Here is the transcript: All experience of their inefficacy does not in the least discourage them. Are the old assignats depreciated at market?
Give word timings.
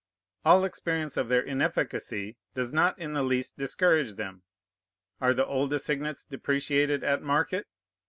All 0.43 0.65
experience 0.65 1.15
of 1.15 1.29
their 1.29 1.43
inefficacy 1.43 2.35
does 2.55 2.73
not 2.73 2.97
in 2.97 3.13
the 3.13 3.21
least 3.21 3.59
discourage 3.59 4.15
them. 4.15 4.41
Are 5.19 5.35
the 5.35 5.45
old 5.45 5.71
assignats 5.73 6.25
depreciated 6.25 7.03
at 7.03 7.21
market? 7.21 7.67